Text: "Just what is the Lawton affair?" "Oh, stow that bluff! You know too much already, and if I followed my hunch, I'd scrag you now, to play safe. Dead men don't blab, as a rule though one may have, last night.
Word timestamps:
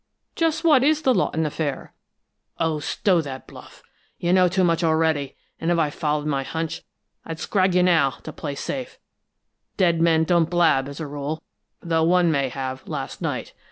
"Just 0.35 0.63
what 0.63 0.83
is 0.83 1.03
the 1.03 1.13
Lawton 1.13 1.45
affair?" 1.45 1.93
"Oh, 2.57 2.79
stow 2.79 3.21
that 3.21 3.45
bluff! 3.45 3.83
You 4.17 4.33
know 4.33 4.47
too 4.47 4.63
much 4.63 4.83
already, 4.83 5.35
and 5.59 5.69
if 5.69 5.77
I 5.77 5.91
followed 5.91 6.25
my 6.25 6.41
hunch, 6.41 6.81
I'd 7.23 7.37
scrag 7.37 7.75
you 7.75 7.83
now, 7.83 8.09
to 8.23 8.33
play 8.33 8.55
safe. 8.55 8.97
Dead 9.77 10.01
men 10.01 10.23
don't 10.23 10.49
blab, 10.49 10.89
as 10.89 10.99
a 10.99 11.05
rule 11.05 11.43
though 11.83 12.03
one 12.03 12.31
may 12.31 12.49
have, 12.49 12.87
last 12.87 13.21
night. 13.21 13.53